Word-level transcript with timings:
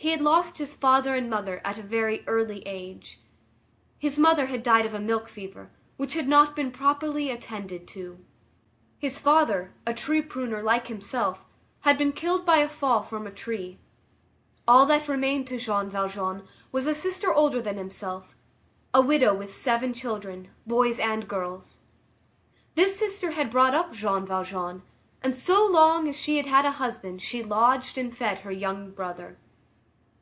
He 0.00 0.10
had 0.12 0.20
lost 0.20 0.58
his 0.58 0.76
father 0.76 1.16
and 1.16 1.28
mother 1.28 1.60
at 1.64 1.76
a 1.76 1.82
very 1.82 2.22
early 2.28 2.62
age. 2.66 3.18
His 3.98 4.16
mother 4.16 4.46
had 4.46 4.62
died 4.62 4.86
of 4.86 4.94
a 4.94 5.00
milk 5.00 5.28
fever, 5.28 5.72
which 5.96 6.14
had 6.14 6.28
not 6.28 6.54
been 6.54 6.70
properly 6.70 7.30
attended 7.30 7.88
to. 7.88 8.24
His 9.00 9.18
father, 9.18 9.74
a 9.84 9.92
tree 9.92 10.22
pruner, 10.22 10.62
like 10.62 10.86
himself, 10.86 11.46
had 11.80 11.98
been 11.98 12.12
killed 12.12 12.46
by 12.46 12.58
a 12.58 12.68
fall 12.68 13.02
from 13.02 13.26
a 13.26 13.32
tree. 13.32 13.80
All 14.68 14.86
that 14.86 15.08
remained 15.08 15.48
to 15.48 15.58
Jean 15.58 15.90
Valjean 15.90 16.46
was 16.70 16.86
a 16.86 16.94
sister 16.94 17.34
older 17.34 17.60
than 17.60 17.76
himself,—a 17.76 19.00
widow 19.02 19.34
with 19.34 19.52
seven 19.52 19.92
children, 19.92 20.48
boys 20.64 21.00
and 21.00 21.26
girls. 21.26 21.80
This 22.76 22.96
sister 22.96 23.32
had 23.32 23.50
brought 23.50 23.74
up 23.74 23.94
Jean 23.94 24.24
Valjean, 24.24 24.82
and 25.24 25.34
so 25.34 25.66
long 25.66 26.06
as 26.06 26.14
she 26.14 26.40
had 26.40 26.64
a 26.64 26.70
husband 26.78 27.20
she 27.20 27.42
lodged 27.42 27.98
and 27.98 28.16
fed 28.16 28.42
her 28.42 28.52
young 28.52 28.92
brother. 28.92 29.36